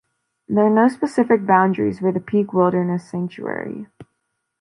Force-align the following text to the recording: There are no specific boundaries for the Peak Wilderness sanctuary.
There 0.47 0.65
are 0.65 0.69
no 0.71 0.87
specific 0.87 1.45
boundaries 1.45 1.99
for 1.99 2.11
the 2.11 2.19
Peak 2.19 2.53
Wilderness 2.53 3.07
sanctuary. 3.07 3.85